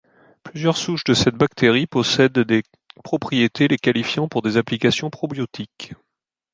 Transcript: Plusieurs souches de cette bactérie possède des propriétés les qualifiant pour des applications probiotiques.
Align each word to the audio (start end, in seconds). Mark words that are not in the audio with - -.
Plusieurs 0.41 0.77
souches 0.77 1.03
de 1.03 1.13
cette 1.13 1.35
bactérie 1.35 1.85
possède 1.85 2.39
des 2.39 2.63
propriétés 3.03 3.67
les 3.67 3.77
qualifiant 3.77 4.27
pour 4.27 4.41
des 4.41 4.57
applications 4.57 5.11
probiotiques. 5.11 5.93